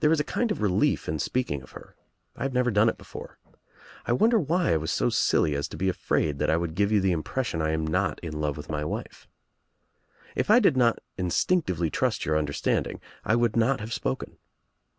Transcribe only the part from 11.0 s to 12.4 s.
instinctively trust your